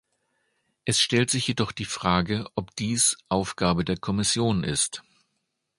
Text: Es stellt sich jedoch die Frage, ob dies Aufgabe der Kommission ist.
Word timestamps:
Es 0.83 0.99
stellt 0.99 1.29
sich 1.29 1.47
jedoch 1.47 1.71
die 1.71 1.85
Frage, 1.85 2.49
ob 2.55 2.75
dies 2.75 3.19
Aufgabe 3.29 3.85
der 3.85 3.97
Kommission 3.97 4.63
ist. 4.63 5.03